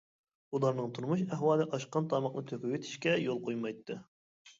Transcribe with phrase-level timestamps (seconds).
[0.59, 3.99] ئۇلارنىڭ تۇرمۇش ئەھۋالى ئاشقان تاماقنى تۆكۈۋېتىشكە يول قويمايتتى.